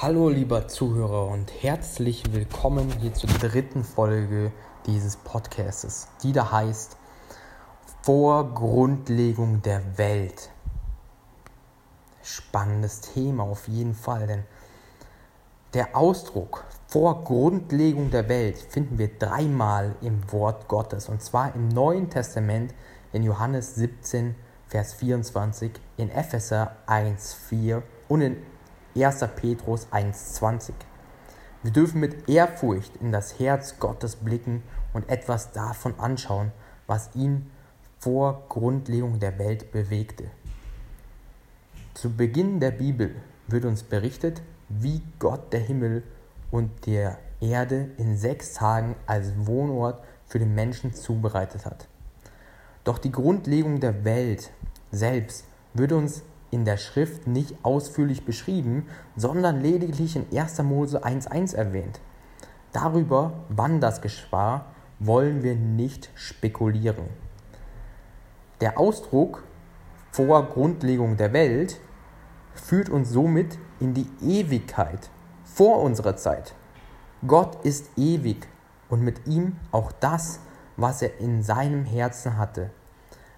Hallo 0.00 0.28
lieber 0.28 0.68
Zuhörer 0.68 1.26
und 1.26 1.50
herzlich 1.60 2.32
willkommen 2.32 2.88
hier 3.00 3.14
zur 3.14 3.30
dritten 3.30 3.82
Folge 3.82 4.52
dieses 4.86 5.16
Podcasts, 5.16 6.06
die 6.22 6.30
da 6.30 6.52
heißt 6.52 6.96
Vor 8.02 8.54
Grundlegung 8.54 9.60
der 9.62 9.98
Welt. 9.98 10.50
Spannendes 12.22 13.00
Thema 13.00 13.42
auf 13.42 13.66
jeden 13.66 13.96
Fall, 13.96 14.28
denn 14.28 14.44
der 15.74 15.96
Ausdruck 15.96 16.64
vor 16.86 17.24
Grundlegung 17.24 18.12
der 18.12 18.28
Welt 18.28 18.56
finden 18.56 18.98
wir 18.98 19.08
dreimal 19.18 19.96
im 20.00 20.30
Wort 20.30 20.68
Gottes 20.68 21.08
und 21.08 21.24
zwar 21.24 21.56
im 21.56 21.66
Neuen 21.66 22.08
Testament 22.08 22.72
in 23.12 23.24
Johannes 23.24 23.74
17, 23.74 24.36
Vers 24.68 24.94
24, 24.94 25.72
in 25.96 26.08
Epheser 26.08 26.76
1, 26.86 27.34
4 27.34 27.82
und 28.06 28.20
in 28.20 28.36
1. 29.04 29.24
Petrus 29.36 29.86
1, 29.90 30.34
20. 30.34 30.74
Wir 31.62 31.72
dürfen 31.72 32.00
mit 32.00 32.28
Ehrfurcht 32.28 32.96
in 32.96 33.12
das 33.12 33.38
Herz 33.38 33.78
Gottes 33.78 34.16
blicken 34.16 34.62
und 34.92 35.08
etwas 35.08 35.52
davon 35.52 35.98
anschauen, 35.98 36.52
was 36.86 37.10
ihn 37.14 37.50
vor 37.98 38.44
Grundlegung 38.48 39.18
der 39.18 39.38
Welt 39.38 39.72
bewegte. 39.72 40.30
Zu 41.94 42.10
Beginn 42.10 42.60
der 42.60 42.70
Bibel 42.70 43.16
wird 43.48 43.64
uns 43.64 43.82
berichtet, 43.82 44.40
wie 44.68 45.02
Gott 45.18 45.52
der 45.52 45.60
Himmel 45.60 46.04
und 46.50 46.86
der 46.86 47.18
Erde 47.40 47.90
in 47.98 48.16
sechs 48.16 48.54
Tagen 48.54 48.94
als 49.06 49.32
Wohnort 49.36 50.02
für 50.26 50.38
den 50.38 50.54
Menschen 50.54 50.94
zubereitet 50.94 51.66
hat. 51.66 51.88
Doch 52.84 52.98
die 52.98 53.12
Grundlegung 53.12 53.80
der 53.80 54.04
Welt 54.04 54.50
selbst 54.92 55.44
wird 55.74 55.92
uns 55.92 56.22
in 56.50 56.64
der 56.64 56.76
Schrift 56.76 57.26
nicht 57.26 57.64
ausführlich 57.64 58.24
beschrieben, 58.24 58.86
sondern 59.16 59.60
lediglich 59.60 60.16
in 60.16 60.26
1. 60.36 60.62
Mose 60.62 61.04
1.1 61.04 61.54
erwähnt. 61.54 62.00
Darüber, 62.72 63.32
wann 63.48 63.80
das 63.80 64.00
geschah, 64.00 64.66
wollen 64.98 65.42
wir 65.42 65.54
nicht 65.54 66.10
spekulieren. 66.14 67.08
Der 68.60 68.78
Ausdruck 68.78 69.44
vor 70.10 70.46
Grundlegung 70.46 71.16
der 71.16 71.32
Welt 71.32 71.80
führt 72.54 72.88
uns 72.88 73.10
somit 73.10 73.58
in 73.78 73.94
die 73.94 74.08
Ewigkeit 74.20 75.10
vor 75.44 75.80
unserer 75.82 76.16
Zeit. 76.16 76.54
Gott 77.26 77.64
ist 77.64 77.90
ewig 77.96 78.46
und 78.88 79.02
mit 79.02 79.26
ihm 79.26 79.56
auch 79.70 79.92
das, 79.92 80.40
was 80.76 81.02
er 81.02 81.18
in 81.20 81.42
seinem 81.42 81.84
Herzen 81.84 82.36
hatte. 82.36 82.70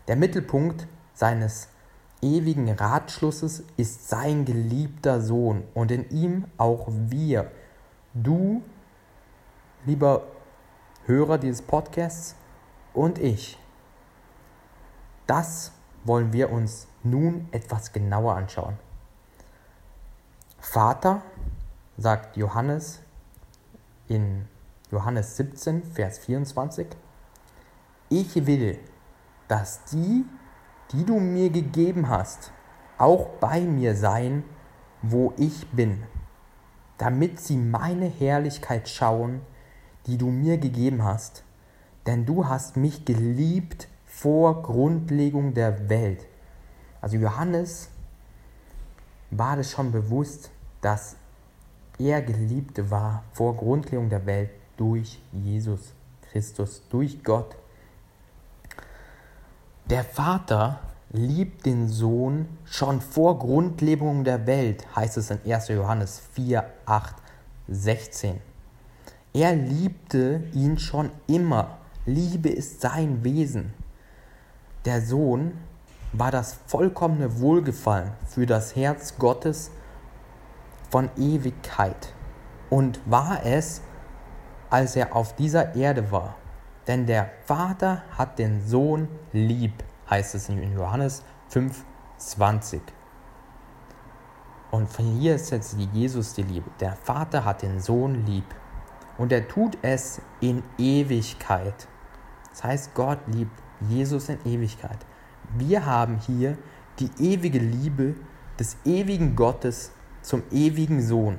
Der 0.09 0.17
Mittelpunkt 0.17 0.87
seines 1.15 1.69
ewigen 2.23 2.71
Ratschlusses 2.71 3.65
ist 3.77 4.09
sein 4.09 4.45
geliebter 4.45 5.21
Sohn 5.21 5.65
und 5.75 5.91
in 5.91 6.09
ihm 6.11 6.45
auch 6.57 6.89
wir. 6.89 7.51
Du, 8.15 8.63
lieber 9.87 10.25
Hörer 11.07 11.39
dieses 11.39 11.63
Podcasts 11.63 12.37
und 12.93 13.19
ich. 13.19 13.59
Das 15.27 15.73
wollen 16.05 16.33
wir 16.33 16.51
uns 16.51 16.87
nun 17.03 17.49
etwas 17.53 17.93
genauer 17.93 18.35
anschauen. 18.35 18.77
Vater, 20.59 21.23
sagt 21.97 22.37
Johannes 22.37 23.01
in 24.09 24.47
Johannes 24.91 25.37
17, 25.37 25.85
Vers 25.85 26.19
24, 26.19 26.87
ich 28.09 28.47
will, 28.47 28.79
dass 29.49 29.85
die, 29.85 30.25
die 30.93 31.05
du 31.05 31.19
mir 31.21 31.51
gegeben 31.51 32.09
hast, 32.09 32.53
auch 32.99 33.27
bei 33.41 33.61
mir 33.61 33.95
seien, 33.95 34.45
wo 35.03 35.33
ich 35.37 35.69
bin, 35.71 36.03
damit 36.99 37.41
sie 37.41 37.57
meine 37.57 38.07
Herrlichkeit 38.07 38.89
schauen, 38.89 39.41
die 40.07 40.19
du 40.19 40.27
mir 40.27 40.59
gegeben 40.59 41.05
hast. 41.05 41.45
Denn 42.07 42.27
du 42.27 42.47
hast 42.47 42.77
mich 42.77 43.05
geliebt 43.05 43.89
vor 44.05 44.63
Grundlegung 44.63 45.55
der 45.55 45.89
Welt. 45.89 46.27
Also 47.01 47.17
Johannes 47.17 47.89
war 49.31 49.59
es 49.59 49.71
schon 49.71 49.93
bewusst, 49.93 50.51
dass 50.81 51.17
er 51.99 52.23
geliebt 52.23 52.91
war 52.91 53.25
vor 53.33 53.57
Grundlegung 53.57 54.09
der 54.09 54.27
Welt 54.27 54.51
durch 54.77 55.23
Jesus 55.33 55.93
Christus, 56.31 56.83
durch 56.91 57.23
Gott. 57.23 57.57
Der 59.87 60.05
Vater 60.05 60.81
liebt 61.13 61.67
den 61.67 61.89
Sohn 61.89 62.49
schon 62.65 63.01
vor 63.01 63.39
Grundlegung 63.39 64.25
der 64.25 64.47
Welt, 64.47 64.87
heißt 64.95 65.17
es 65.17 65.31
in 65.31 65.41
1. 65.53 65.69
Johannes 65.69 66.23
4, 66.35 66.65
8, 66.87 67.17
16. 67.69 68.41
Er 69.33 69.55
liebte 69.55 70.43
ihn 70.53 70.79
schon 70.79 71.11
immer. 71.27 71.79
Liebe 72.07 72.49
ist 72.49 72.81
sein 72.81 73.25
Wesen. 73.25 73.73
Der 74.85 75.03
Sohn 75.03 75.53
war 76.13 76.31
das 76.31 76.57
vollkommene 76.67 77.41
Wohlgefallen 77.41 78.13
für 78.27 78.47
das 78.47 78.75
Herz 78.75 79.17
Gottes 79.19 79.71
von 80.91 81.11
Ewigkeit 81.17 82.13
und 82.69 83.01
war 83.05 83.45
es, 83.45 83.83
als 84.71 84.97
er 84.97 85.15
auf 85.15 85.37
dieser 85.37 85.75
Erde 85.75 86.11
war. 86.11 86.37
Denn 86.87 87.07
der 87.07 87.31
Vater 87.45 88.03
hat 88.17 88.39
den 88.39 88.67
Sohn 88.67 89.09
lieb, 89.33 89.75
heißt 90.11 90.35
es 90.35 90.49
in 90.49 90.73
Johannes 90.75 91.23
5, 91.49 91.85
20. 92.19 92.83
Und 94.71 94.89
von 94.89 95.05
hier 95.05 95.37
ist 95.37 95.51
jetzt 95.51 95.77
Jesus 95.93 96.35
die 96.35 96.43
Liebe. 96.43 96.71
Der 96.81 96.93
Vater 96.93 97.45
hat 97.45 97.63
den 97.63 97.81
Sohn 97.81 98.27
lieb. 98.27 98.45
Und 99.19 99.33
er 99.33 99.47
tut 99.49 99.79
es 99.83 100.21
in 100.41 100.63
Ewigkeit. 100.79 101.89
Das 102.51 102.65
heißt, 102.65 102.95
Gott 102.95 103.19
liebt 103.27 103.53
Jesus 103.89 104.29
in 104.29 104.39
Ewigkeit. 104.45 104.99
Wir 105.57 105.87
haben 105.87 106.19
hier 106.19 106.57
die 106.99 107.11
ewige 107.19 107.59
Liebe 107.59 108.15
des 108.59 108.77
ewigen 108.85 109.35
Gottes 109.37 109.93
zum 110.23 110.43
ewigen 110.51 111.03
Sohn. 111.03 111.39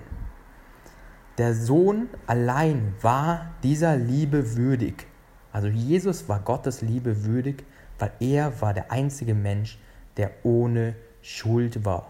Der 1.38 1.56
Sohn 1.56 2.10
allein 2.28 2.94
war 3.02 3.52
dieser 3.64 3.96
Liebe 3.96 4.56
würdig. 4.58 5.08
Also 5.52 5.68
Jesus 5.68 6.28
war 6.30 6.40
Gottes 6.40 6.82
Liebe 6.82 7.26
würdig, 7.26 7.64
weil 8.00 8.12
er 8.20 8.62
war 8.62 8.74
der 8.74 8.92
einzige 8.92 9.34
Mensch, 9.34 9.78
der 10.18 10.32
ohne 10.44 10.96
Schuld 11.22 11.86
war 11.86 12.08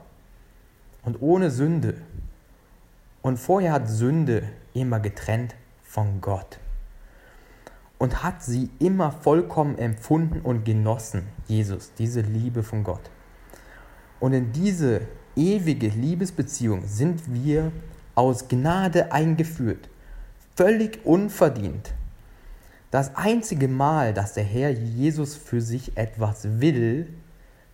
und 1.03 1.21
ohne 1.21 1.51
Sünde. 1.51 1.95
Und 3.21 3.37
vorher 3.37 3.73
hat 3.73 3.89
Sünde 3.89 4.43
immer 4.73 4.99
getrennt 4.99 5.55
von 5.83 6.21
Gott 6.21 6.59
und 7.97 8.23
hat 8.23 8.41
sie 8.41 8.69
immer 8.79 9.11
vollkommen 9.11 9.77
empfunden 9.77 10.41
und 10.41 10.65
genossen, 10.65 11.23
Jesus, 11.47 11.91
diese 11.97 12.21
Liebe 12.21 12.63
von 12.63 12.83
Gott. 12.83 13.11
Und 14.19 14.33
in 14.33 14.51
diese 14.51 15.01
ewige 15.35 15.87
Liebesbeziehung 15.87 16.87
sind 16.87 17.31
wir 17.31 17.71
aus 18.15 18.47
Gnade 18.47 19.11
eingeführt, 19.11 19.89
völlig 20.55 21.05
unverdient. 21.05 21.93
Das 22.91 23.15
einzige 23.15 23.69
Mal, 23.69 24.13
dass 24.13 24.33
der 24.33 24.43
Herr 24.43 24.69
Jesus 24.69 25.35
für 25.35 25.61
sich 25.61 25.97
etwas 25.97 26.59
will, 26.59 27.07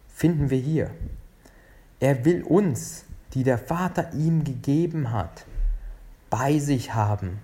finden 0.08 0.52
wir 0.52 0.60
hier. 0.60 0.92
Er 2.00 2.24
will 2.24 2.44
uns, 2.44 3.04
die 3.34 3.42
der 3.42 3.58
Vater 3.58 4.14
ihm 4.14 4.44
gegeben 4.44 5.12
hat, 5.12 5.46
bei 6.30 6.60
sich 6.60 6.94
haben. 6.94 7.40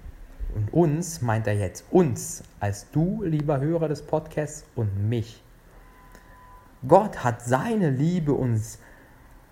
Und 0.53 0.71
uns 0.71 1.23
meint 1.23 1.47
er 1.47 1.55
jetzt 1.55 1.85
uns, 1.89 2.43
als 2.59 2.91
du, 2.91 3.23
lieber 3.23 3.59
Hörer 3.59 3.87
des 3.87 4.03
Podcasts, 4.03 4.65
und 4.75 5.09
mich. 5.09 5.41
Gott 6.87 7.23
hat 7.23 7.41
seine 7.41 7.89
Liebe 7.89 8.33
uns 8.33 8.77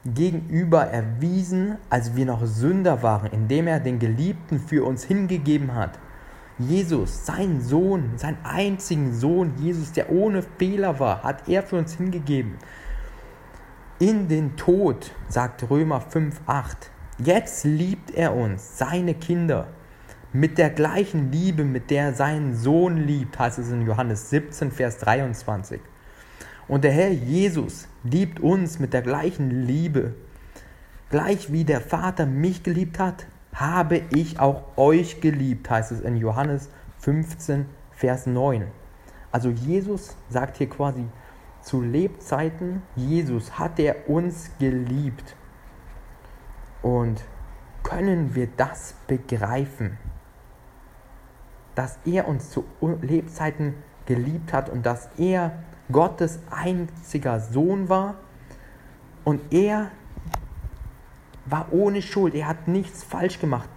gegenüber 0.06 0.84
erwiesen, 0.84 1.78
als 1.90 2.16
wir 2.16 2.28
noch 2.28 2.46
Sünder 2.46 3.02
waren, 3.02 3.32
indem 3.32 3.66
er 3.66 3.80
den 3.80 3.98
Geliebten 3.98 4.60
für 4.60 4.86
uns 4.86 5.04
hingegeben 5.04 5.74
hat. 5.74 5.98
Jesus, 6.68 7.26
sein 7.26 7.62
Sohn, 7.62 8.12
sein 8.18 8.38
einzigen 8.44 9.14
Sohn, 9.14 9.54
Jesus, 9.58 9.92
der 9.92 10.12
ohne 10.12 10.42
Fehler 10.42 11.00
war, 11.00 11.24
hat 11.24 11.48
er 11.48 11.64
für 11.64 11.78
uns 11.78 11.96
hingegeben. 11.96 12.56
In 14.00 14.28
den 14.28 14.56
Tod, 14.56 15.12
sagt 15.28 15.70
Römer 15.70 16.02
5,8. 16.02 16.90
Jetzt 17.20 17.66
liebt 17.66 18.12
er 18.12 18.36
uns, 18.36 18.78
seine 18.78 19.14
Kinder, 19.14 19.68
mit 20.34 20.58
der 20.58 20.70
gleichen 20.70 21.32
Liebe, 21.32 21.66
mit 21.66 21.92
der 21.92 22.06
er 22.06 22.14
seinen 22.14 22.56
Sohn 22.56 22.98
liebt, 22.98 23.38
heißt 23.38 23.60
es 23.60 23.70
in 23.70 23.86
Johannes 23.86 24.30
17, 24.30 24.72
Vers 24.72 24.98
23. 25.00 25.82
Und 26.68 26.84
der 26.84 26.92
Herr 26.92 27.10
Jesus 27.10 27.88
liebt 28.04 28.40
uns 28.40 28.80
mit 28.80 28.94
der 28.94 29.02
gleichen 29.02 29.52
Liebe. 29.52 30.16
Gleich 31.10 31.52
wie 31.52 31.66
der 31.66 31.82
Vater 31.82 32.26
mich 32.26 32.64
geliebt 32.64 32.98
hat, 32.98 33.28
habe 33.54 34.02
ich 34.14 34.40
auch 34.40 34.64
euch 34.78 35.22
geliebt, 35.22 35.70
heißt 35.70 35.92
es 35.92 36.02
in 36.02 36.16
Johannes 36.16 36.70
15, 37.00 37.66
Vers 37.92 38.28
9. 38.28 38.68
Also 39.32 39.50
Jesus 39.50 40.16
sagt 40.30 40.58
hier 40.58 40.70
quasi, 40.70 41.06
zu 41.62 41.82
Lebzeiten 41.82 42.82
Jesus 42.96 43.60
hat 43.60 43.80
er 43.80 44.10
uns 44.10 44.52
geliebt. 44.60 45.36
Und 46.82 47.24
können 47.84 48.34
wir 48.36 48.48
das 48.48 48.96
begreifen? 49.08 49.98
Dass 51.76 52.00
er 52.06 52.28
uns 52.28 52.50
zu 52.50 52.66
Lebzeiten 53.02 53.76
geliebt 54.06 54.54
hat 54.54 54.70
und 54.70 54.86
dass 54.86 55.10
er 55.18 55.64
Gottes 55.92 56.40
einziger 56.50 57.40
Sohn 57.40 57.90
war 57.90 58.16
und 59.24 59.54
er 59.54 59.92
war 61.52 61.68
ohne 61.72 62.02
Schuld, 62.02 62.34
er 62.34 62.48
hat 62.48 62.68
nichts 62.68 63.04
falsch 63.04 63.40
gemacht. 63.40 63.70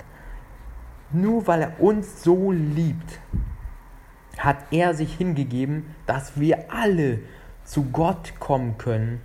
Nur 1.11 1.47
weil 1.47 1.63
er 1.63 1.81
uns 1.81 2.23
so 2.23 2.51
liebt, 2.53 3.21
hat 4.39 4.59
er 4.71 4.95
sich 4.95 5.15
hingegeben, 5.15 5.95
dass 6.07 6.39
wir 6.39 6.73
alle 6.73 7.21
zu 7.65 7.85
Gott 7.91 8.35
kommen 8.39 8.79
können. 8.79 9.21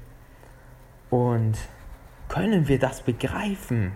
Und 1.09 1.57
können 2.27 2.67
wir 2.67 2.79
das 2.79 3.01
begreifen? 3.01 3.93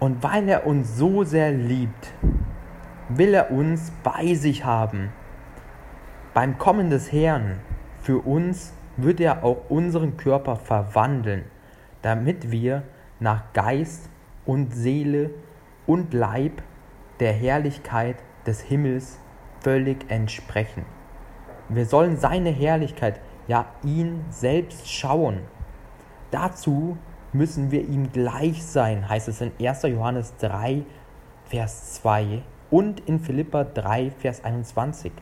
Und 0.00 0.22
weil 0.22 0.48
er 0.48 0.66
uns 0.66 0.96
so 0.96 1.24
sehr 1.24 1.52
liebt, 1.52 2.12
will 3.08 3.34
er 3.34 3.50
uns 3.50 3.92
bei 4.02 4.34
sich 4.34 4.64
haben. 4.64 5.12
Beim 6.34 6.58
Kommen 6.58 6.90
des 6.90 7.12
Herrn 7.12 7.60
für 8.02 8.18
uns 8.18 8.72
wird 8.96 9.20
er 9.20 9.44
auch 9.44 9.68
unseren 9.68 10.16
Körper 10.16 10.56
verwandeln, 10.56 11.44
damit 12.02 12.50
wir 12.50 12.82
nach 13.20 13.52
Geist 13.52 14.08
und 14.44 14.74
Seele 14.74 15.30
und 15.86 16.14
Leib 16.14 16.62
der 17.20 17.32
Herrlichkeit 17.32 18.16
des 18.46 18.60
Himmels 18.60 19.18
völlig 19.60 20.10
entsprechen. 20.10 20.84
Wir 21.68 21.86
sollen 21.86 22.16
seine 22.16 22.50
Herrlichkeit, 22.50 23.20
ja 23.48 23.66
ihn 23.84 24.24
selbst 24.30 24.90
schauen. 24.90 25.40
Dazu 26.30 26.96
müssen 27.32 27.70
wir 27.70 27.82
ihm 27.82 28.12
gleich 28.12 28.64
sein, 28.64 29.08
heißt 29.08 29.28
es 29.28 29.40
in 29.40 29.52
1. 29.60 29.82
Johannes 29.82 30.34
3, 30.38 30.82
Vers 31.44 31.94
2 31.94 32.42
und 32.70 33.00
in 33.00 33.20
Philippa 33.20 33.64
3, 33.64 34.10
Vers 34.10 34.44
21. 34.44 35.12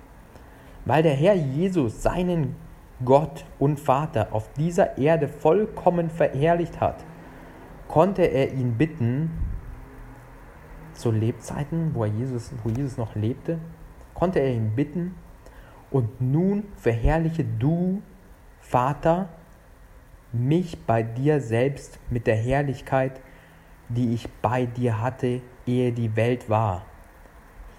Weil 0.85 1.03
der 1.03 1.15
Herr 1.15 1.35
Jesus 1.35 2.03
seinen 2.03 2.57
Gott 3.05 3.45
und 3.59 3.81
Vater 3.81 4.29
auf 4.33 4.53
dieser 4.53 4.99
Erde 4.99 5.29
vollkommen 5.29 6.11
verherrlicht 6.11 6.81
hat, 6.81 7.05
konnte 7.89 8.23
er 8.23 8.53
ihn 8.53 8.77
bitten, 8.77 9.31
zu 10.95 11.11
Lebzeiten, 11.11 11.95
wo, 11.95 12.05
er 12.05 12.11
Jesus, 12.11 12.53
wo 12.63 12.71
Jesus 12.71 12.97
noch 12.97 13.15
lebte, 13.17 13.59
konnte 14.15 14.39
er 14.39 14.53
ihn 14.53 14.77
bitten, 14.77 15.15
und 15.91 16.21
nun 16.21 16.65
verherrliche 16.77 17.45
du, 17.45 18.03
Vater, 18.61 19.29
mich 20.33 20.79
bei 20.87 21.03
dir 21.03 21.41
selbst 21.41 21.99
mit 22.11 22.27
der 22.27 22.37
Herrlichkeit, 22.37 23.21
die 23.89 24.15
ich 24.15 24.29
bei 24.43 24.67
dir 24.67 25.01
hatte, 25.01 25.41
ehe 25.67 25.93
die 25.93 26.17
Welt 26.17 26.51
war. 26.51 26.83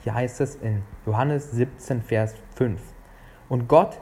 Hier 0.03 0.13
heißt 0.13 0.39
es 0.41 0.55
in 0.55 0.83
Johannes 1.05 1.51
17, 1.51 2.01
Vers 2.01 2.35
5. 2.55 2.79
Und 3.49 3.67
Gott 3.67 3.99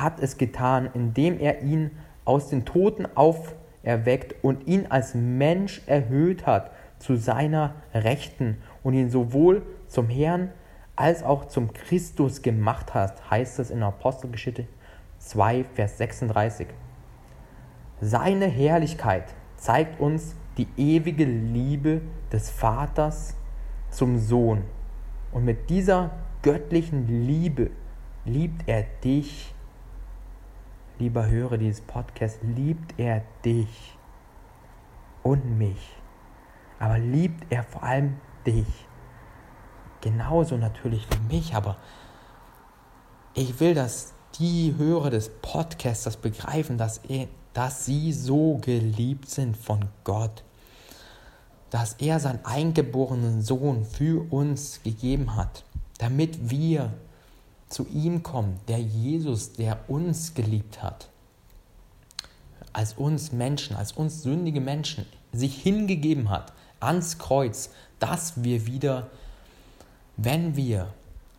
hat 0.00 0.20
es 0.20 0.38
getan, 0.38 0.90
indem 0.94 1.38
er 1.38 1.62
ihn 1.62 1.90
aus 2.24 2.48
den 2.48 2.64
Toten 2.64 3.06
auferweckt 3.14 4.34
und 4.42 4.66
ihn 4.66 4.86
als 4.88 5.14
Mensch 5.14 5.82
erhöht 5.86 6.46
hat 6.46 6.70
zu 6.98 7.16
seiner 7.16 7.74
Rechten 7.94 8.58
und 8.82 8.94
ihn 8.94 9.10
sowohl 9.10 9.62
zum 9.88 10.08
Herrn 10.08 10.50
als 10.96 11.22
auch 11.22 11.46
zum 11.46 11.72
Christus 11.72 12.42
gemacht 12.42 12.92
hat, 12.92 13.30
heißt 13.30 13.58
es 13.58 13.70
in 13.70 13.82
Apostelgeschichte 13.82 14.66
2, 15.18 15.64
Vers 15.64 15.96
36. 15.98 16.66
Seine 18.02 18.46
Herrlichkeit 18.46 19.24
zeigt 19.56 19.98
uns 19.98 20.34
die 20.58 20.68
ewige 20.76 21.24
Liebe 21.24 22.02
des 22.32 22.50
Vaters 22.50 23.34
zum 23.90 24.18
Sohn. 24.18 24.62
Und 25.32 25.44
mit 25.44 25.70
dieser 25.70 26.10
göttlichen 26.42 27.26
Liebe 27.26 27.70
liebt 28.24 28.62
er 28.66 28.84
dich, 29.04 29.54
lieber 31.00 31.28
Hörer 31.28 31.58
dieses 31.58 31.80
Podcasts, 31.80 32.38
liebt 32.42 32.98
er 32.98 33.22
dich 33.44 33.96
und 35.22 35.58
mich. 35.58 35.96
Aber 36.78 36.98
liebt 36.98 37.50
er 37.50 37.64
vor 37.64 37.82
allem 37.82 38.16
dich. 38.46 38.66
Genauso 40.00 40.56
natürlich 40.56 41.06
wie 41.10 41.36
mich, 41.36 41.54
aber 41.54 41.76
ich 43.34 43.60
will, 43.60 43.74
dass 43.74 44.12
die 44.38 44.74
Hörer 44.76 45.10
des 45.10 45.30
Podcasts 45.42 46.16
begreifen, 46.16 46.78
dass, 46.78 46.98
er, 46.98 47.28
dass 47.52 47.84
sie 47.84 48.12
so 48.12 48.58
geliebt 48.58 49.28
sind 49.28 49.56
von 49.56 49.86
Gott. 50.04 50.44
Dass 51.70 51.94
er 51.94 52.18
seinen 52.18 52.44
eingeborenen 52.44 53.42
Sohn 53.42 53.84
für 53.84 54.30
uns 54.32 54.82
gegeben 54.82 55.36
hat, 55.36 55.64
damit 55.98 56.50
wir 56.50 56.92
zu 57.70 57.86
ihm 57.86 58.22
kommen, 58.22 58.60
der 58.68 58.80
Jesus, 58.80 59.54
der 59.54 59.78
uns 59.88 60.34
geliebt 60.34 60.82
hat, 60.82 61.08
als 62.72 62.94
uns 62.94 63.32
Menschen, 63.32 63.76
als 63.76 63.92
uns 63.92 64.22
sündige 64.22 64.60
Menschen, 64.60 65.06
sich 65.32 65.62
hingegeben 65.62 66.28
hat 66.28 66.52
ans 66.80 67.18
Kreuz, 67.18 67.70
dass 68.00 68.42
wir 68.42 68.66
wieder, 68.66 69.08
wenn 70.16 70.56
wir 70.56 70.92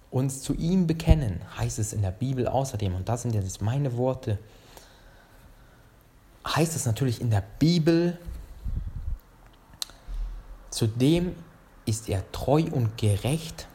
uns 0.10 0.42
zu 0.42 0.54
ihm 0.54 0.88
bekennen, 0.88 1.42
heißt 1.58 1.80
es 1.80 1.94
in 1.94 2.02
der 2.02 2.12
Bibel 2.12 2.48
außerdem, 2.48 2.96
und 2.96 3.10
das 3.10 3.24
sind 3.24 3.34
jetzt 3.34 3.62
meine 3.62 3.98
Worte, 3.98 4.40
heißt 6.48 6.76
es 6.76 6.86
natürlich 6.86 7.22
in 7.22 7.30
der 7.30 7.44
Bibel, 7.60 8.18
zudem 10.70 11.36
ist 11.86 12.08
er 12.08 12.30
treu 12.32 12.64
und 12.72 12.98
gerecht 12.98 13.68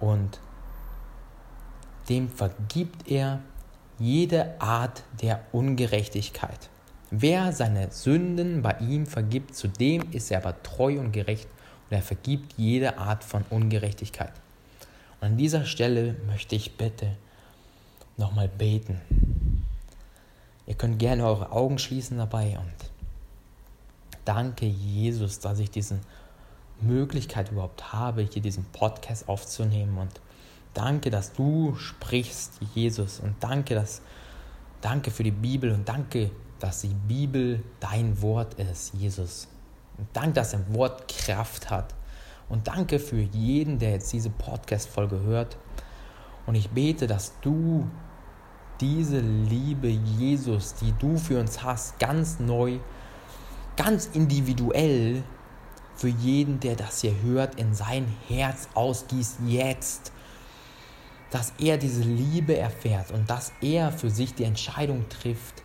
und 0.00 0.38
dem 2.12 2.28
vergibt 2.28 3.10
er 3.10 3.40
jede 3.98 4.60
Art 4.60 5.02
der 5.22 5.40
Ungerechtigkeit. 5.50 6.68
Wer 7.10 7.52
seine 7.52 7.90
Sünden 7.90 8.60
bei 8.60 8.76
ihm 8.80 9.06
vergibt, 9.06 9.56
zu 9.56 9.66
dem 9.66 10.12
ist 10.12 10.30
er 10.30 10.44
aber 10.44 10.62
treu 10.62 11.00
und 11.00 11.12
gerecht 11.12 11.48
und 11.88 11.96
er 11.96 12.02
vergibt 12.02 12.52
jede 12.58 12.98
Art 12.98 13.24
von 13.24 13.46
Ungerechtigkeit. 13.48 14.32
Und 15.20 15.28
an 15.28 15.36
dieser 15.38 15.64
Stelle 15.64 16.16
möchte 16.26 16.54
ich 16.54 16.76
bitte 16.76 17.16
nochmal 18.18 18.48
beten. 18.48 19.00
Ihr 20.66 20.74
könnt 20.74 20.98
gerne 20.98 21.26
eure 21.26 21.50
Augen 21.50 21.78
schließen 21.78 22.18
dabei 22.18 22.58
und 22.58 22.90
danke 24.26 24.66
Jesus, 24.66 25.38
dass 25.38 25.58
ich 25.58 25.70
diese 25.70 25.98
Möglichkeit 26.82 27.52
überhaupt 27.52 27.94
habe, 27.94 28.20
hier 28.20 28.42
diesen 28.42 28.64
Podcast 28.66 29.30
aufzunehmen 29.30 29.96
und 29.96 30.20
danke, 30.74 31.10
dass 31.10 31.32
du 31.32 31.74
sprichst, 31.74 32.60
Jesus 32.74 33.20
und 33.20 33.34
danke, 33.40 33.74
dass 33.74 34.02
danke 34.80 35.10
für 35.10 35.22
die 35.22 35.30
Bibel 35.30 35.72
und 35.72 35.88
danke, 35.88 36.30
dass 36.58 36.82
die 36.82 36.94
Bibel 37.08 37.62
dein 37.80 38.20
Wort 38.22 38.54
ist, 38.54 38.94
Jesus. 38.94 39.48
Und 39.98 40.08
danke, 40.12 40.34
dass 40.34 40.52
dein 40.52 40.74
Wort 40.74 41.08
Kraft 41.08 41.70
hat. 41.70 41.94
Und 42.48 42.68
danke 42.68 42.98
für 42.98 43.20
jeden, 43.20 43.78
der 43.78 43.92
jetzt 43.92 44.12
diese 44.12 44.30
Podcast-Folge 44.30 45.20
hört. 45.20 45.56
Und 46.46 46.54
ich 46.54 46.70
bete, 46.70 47.06
dass 47.06 47.32
du 47.40 47.88
diese 48.80 49.20
Liebe 49.20 49.88
Jesus, 49.88 50.74
die 50.74 50.92
du 50.98 51.16
für 51.16 51.40
uns 51.40 51.62
hast, 51.62 51.98
ganz 51.98 52.40
neu, 52.40 52.78
ganz 53.76 54.06
individuell 54.12 55.22
für 55.94 56.08
jeden, 56.08 56.58
der 56.60 56.74
das 56.74 57.00
hier 57.00 57.14
hört, 57.22 57.54
in 57.56 57.74
sein 57.74 58.06
Herz 58.28 58.68
ausgießt 58.74 59.38
jetzt. 59.46 60.12
Dass 61.32 61.52
er 61.58 61.78
diese 61.78 62.02
Liebe 62.02 62.56
erfährt 62.56 63.10
und 63.10 63.28
dass 63.28 63.52
er 63.60 63.90
für 63.90 64.10
sich 64.10 64.34
die 64.34 64.44
Entscheidung 64.44 65.08
trifft, 65.08 65.64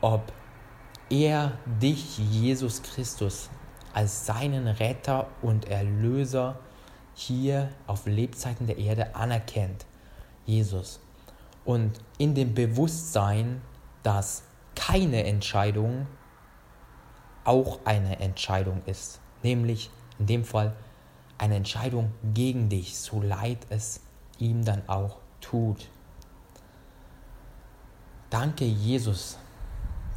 ob 0.00 0.32
er 1.08 1.58
dich, 1.82 2.18
Jesus 2.18 2.82
Christus, 2.82 3.50
als 3.92 4.26
seinen 4.26 4.68
Retter 4.68 5.26
und 5.42 5.68
Erlöser 5.68 6.60
hier 7.14 7.70
auf 7.88 8.06
Lebzeiten 8.06 8.68
der 8.68 8.78
Erde 8.78 9.16
anerkennt. 9.16 9.84
Jesus. 10.46 11.00
Und 11.64 11.98
in 12.18 12.34
dem 12.34 12.54
Bewusstsein, 12.54 13.60
dass 14.02 14.44
keine 14.74 15.24
Entscheidung 15.24 16.06
auch 17.44 17.80
eine 17.84 18.20
Entscheidung 18.20 18.82
ist. 18.86 19.20
Nämlich 19.42 19.90
in 20.18 20.26
dem 20.26 20.44
Fall 20.44 20.74
eine 21.38 21.56
Entscheidung 21.56 22.12
gegen 22.34 22.68
dich, 22.68 22.96
so 22.98 23.20
leid 23.20 23.66
es 23.70 24.00
ihm 24.40 24.64
dann 24.64 24.82
auch 24.88 25.18
tut. 25.40 25.88
Danke, 28.30 28.64
Jesus, 28.64 29.38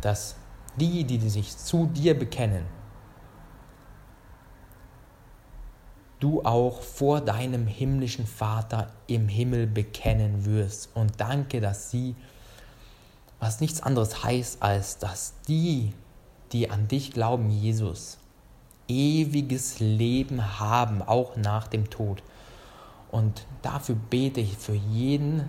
dass 0.02 0.36
die, 0.78 1.04
die 1.04 1.30
sich 1.30 1.58
zu 1.58 1.88
dir 1.88 2.18
bekennen, 2.18 2.66
du 6.20 6.42
auch 6.44 6.82
vor 6.82 7.20
deinem 7.20 7.68
himmlischen 7.68 8.26
Vater 8.26 8.92
im 9.08 9.28
Himmel 9.28 9.68
bekennen 9.68 10.46
wirst. 10.46 10.90
Und 10.96 11.20
danke, 11.20 11.60
dass 11.60 11.92
sie, 11.92 12.16
was 13.40 13.60
nichts 13.60 13.82
anderes 13.82 14.24
heißt, 14.24 14.64
als 14.64 15.00
dass 15.00 15.34
die, 15.48 15.94
die 16.54 16.70
an 16.70 16.88
dich 16.88 17.12
glauben, 17.12 17.50
Jesus, 17.50 18.20
ewiges 18.88 19.80
Leben 19.80 20.60
haben, 20.60 21.02
auch 21.02 21.36
nach 21.36 21.68
dem 21.68 21.90
Tod. 21.90 22.24
Und 23.14 23.46
dafür 23.62 23.94
bete 24.10 24.42
ich 24.42 24.58
für 24.58 24.74
jeden, 24.74 25.48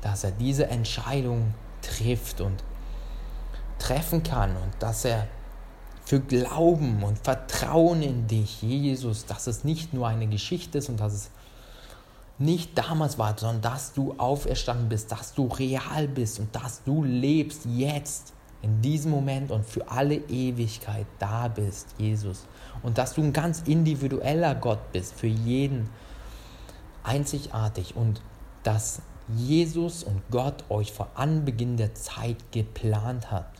dass 0.00 0.24
er 0.24 0.30
diese 0.30 0.66
Entscheidung 0.68 1.52
trifft 1.82 2.40
und 2.40 2.64
treffen 3.78 4.22
kann 4.22 4.56
und 4.56 4.72
dass 4.78 5.04
er 5.04 5.26
für 6.06 6.20
Glauben 6.20 7.02
und 7.02 7.18
Vertrauen 7.18 8.00
in 8.00 8.26
dich, 8.28 8.62
Jesus, 8.62 9.26
dass 9.26 9.46
es 9.46 9.62
nicht 9.62 9.92
nur 9.92 10.08
eine 10.08 10.26
Geschichte 10.26 10.78
ist 10.78 10.88
und 10.88 11.00
dass 11.00 11.12
es 11.12 11.30
nicht 12.38 12.78
damals 12.78 13.18
war, 13.18 13.36
sondern 13.36 13.60
dass 13.60 13.92
du 13.92 14.14
auferstanden 14.16 14.88
bist, 14.88 15.12
dass 15.12 15.34
du 15.34 15.48
real 15.48 16.08
bist 16.08 16.40
und 16.40 16.56
dass 16.56 16.82
du 16.82 17.04
lebst 17.04 17.66
jetzt 17.66 18.32
in 18.62 18.80
diesem 18.80 19.10
Moment 19.10 19.50
und 19.50 19.66
für 19.66 19.86
alle 19.90 20.14
Ewigkeit 20.14 21.06
da 21.18 21.48
bist, 21.48 21.88
Jesus. 21.98 22.46
Und 22.82 22.96
dass 22.96 23.12
du 23.12 23.20
ein 23.20 23.34
ganz 23.34 23.64
individueller 23.66 24.54
Gott 24.54 24.92
bist, 24.92 25.12
für 25.12 25.26
jeden 25.26 25.90
einzigartig 27.02 27.96
und 27.96 28.20
dass 28.62 29.00
Jesus 29.36 30.02
und 30.02 30.22
Gott 30.30 30.64
euch 30.68 30.92
vor 30.92 31.08
Anbeginn 31.14 31.76
der 31.76 31.94
Zeit 31.94 32.36
geplant 32.52 33.30
hat. 33.30 33.50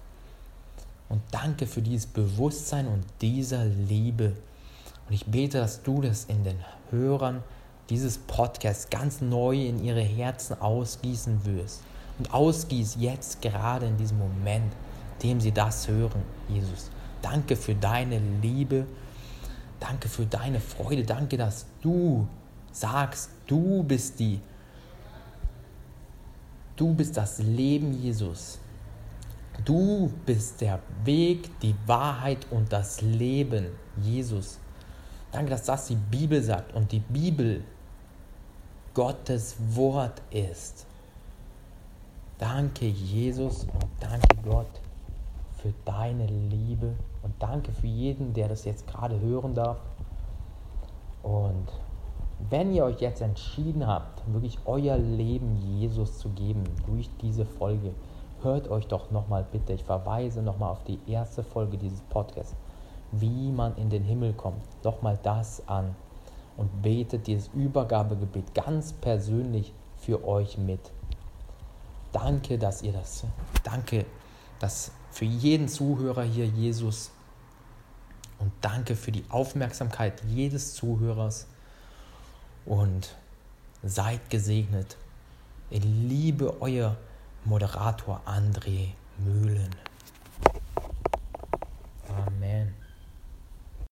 Und 1.09 1.23
danke 1.31 1.67
für 1.67 1.83
dieses 1.83 2.07
Bewusstsein 2.07 2.87
und 2.87 3.05
dieser 3.21 3.65
Liebe. 3.65 4.37
Und 5.09 5.15
ich 5.15 5.27
bete, 5.27 5.59
dass 5.59 5.83
du 5.83 6.01
das 6.01 6.25
in 6.25 6.45
den 6.45 6.59
Hörern 6.91 7.43
dieses 7.89 8.19
Podcasts 8.19 8.91
ganz 8.91 9.21
neu 9.21 9.67
in 9.67 9.83
ihre 9.83 10.03
Herzen 10.03 10.61
ausgießen 10.61 11.45
wirst. 11.45 11.83
Und 12.19 12.33
ausgieß 12.33 12.97
jetzt 12.99 13.43
gerade 13.43 13.87
in 13.87 13.97
diesem 13.97 14.19
Moment, 14.19 14.73
in 15.21 15.31
dem 15.31 15.41
sie 15.41 15.53
das 15.53 15.89
hören, 15.89 16.23
Jesus. 16.49 16.91
Danke 17.23 17.57
für 17.57 17.75
deine 17.75 18.21
Liebe. 18.41 18.87
Danke 19.81 20.09
für 20.09 20.27
deine 20.27 20.61
Freude. 20.61 21.05
Danke, 21.05 21.37
dass 21.37 21.67
du 21.81 22.29
sagst, 22.73 23.31
du 23.47 23.83
bist 23.83 24.19
die. 24.19 24.41
Du 26.77 26.95
bist 26.95 27.17
das 27.17 27.39
Leben, 27.39 27.93
Jesus. 27.93 28.59
Du 29.65 30.11
bist 30.25 30.61
der 30.61 30.81
Weg, 31.05 31.61
die 31.61 31.75
Wahrheit 31.87 32.47
und 32.51 32.73
das 32.73 33.03
Leben, 33.03 33.67
Jesus. 34.01 34.59
Danke, 35.33 35.51
dass 35.51 35.65
das 35.65 35.89
die 35.89 35.97
Bibel 35.97 36.43
sagt 36.43 36.75
und 36.75 36.91
die 36.91 37.01
Bibel 37.01 37.63
Gottes 38.95 39.57
Wort 39.75 40.23
ist. 40.31 40.87
Danke, 42.39 42.87
Jesus, 42.87 43.65
und 43.65 43.91
danke 44.01 44.37
Gott 44.43 44.81
für 45.59 45.75
deine 45.85 46.27
Liebe 46.27 46.95
und 47.23 47.35
danke 47.39 47.71
für 47.71 47.87
jeden, 47.87 48.33
der 48.33 48.49
das 48.49 48.65
jetzt 48.65 48.87
gerade 48.87 49.21
hören 49.21 49.55
darf. 49.55 49.79
Und 51.23 51.69
wenn 52.49 52.73
ihr 52.73 52.85
euch 52.85 53.01
jetzt 53.01 53.21
entschieden 53.21 53.87
habt, 53.87 54.23
wirklich 54.33 54.59
euer 54.65 54.97
Leben 54.97 55.57
Jesus 55.57 56.19
zu 56.19 56.31
geben 56.31 56.65
durch 56.87 57.11
diese 57.21 57.45
Folge, 57.45 57.93
hört 58.43 58.69
euch 58.71 58.87
doch 58.87 59.11
nochmal 59.11 59.45
bitte, 59.51 59.73
ich 59.75 59.85
verweise 59.85 60.43
nochmal 60.43 60.71
auf 60.71 60.85
die 60.85 60.99
erste 61.07 61.43
Folge 61.43 61.77
dieses 61.77 62.01
Podcasts, 62.03 62.57
wie 63.13 63.51
man 63.53 63.77
in 63.77 63.91
den 63.91 64.05
Himmel 64.05 64.33
kommt, 64.33 64.63
nochmal 64.83 65.19
das 65.23 65.67
an 65.69 65.95
und 66.57 66.83
betet 66.83 67.27
dieses 67.27 67.49
Übergabegebet 67.55 68.55
ganz 68.55 68.93
persönlich 68.93 69.73
für 69.99 70.27
euch 70.27 70.57
mit. 70.57 70.81
Danke, 72.13 72.59
dass 72.59 72.83
ihr 72.83 72.93
das, 72.93 73.25
danke, 73.63 74.07
dass 74.59 74.93
für 75.11 75.25
jeden 75.25 75.69
Zuhörer 75.69 76.23
hier 76.23 76.47
Jesus 76.47 77.11
und 78.39 78.51
danke 78.61 78.97
für 78.97 79.13
die 79.13 79.25
Aufmerksamkeit 79.29 80.23
jedes 80.27 80.75
Zuhörers 80.75 81.47
und 82.65 83.17
seid 83.83 84.31
gesegnet. 84.31 84.97
Ich 85.71 85.85
liebe 85.85 86.61
euer 86.61 86.97
Moderator 87.45 88.21
André 88.27 88.91
Mühlen. 89.19 89.75